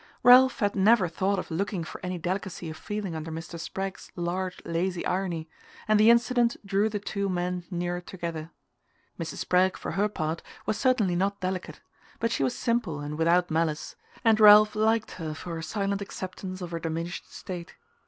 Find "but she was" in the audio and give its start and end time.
12.19-12.57